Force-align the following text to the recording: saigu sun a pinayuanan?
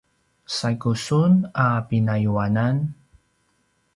saigu 0.55 0.93
sun 1.05 1.31
a 1.65 1.67
pinayuanan? 1.87 2.75